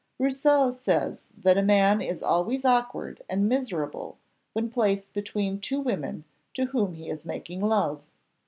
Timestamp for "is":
2.01-2.23, 7.07-7.23